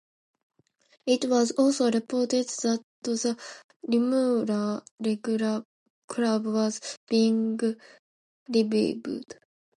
It 1.05 1.25
was 1.25 1.51
also 1.51 1.91
reported 1.91 2.47
that 2.47 2.81
the 3.03 3.37
Remuera 3.87 4.81
League 4.99 5.21
Club 6.07 6.45
was 6.47 6.97
being 7.07 7.55
revived. 8.49 9.35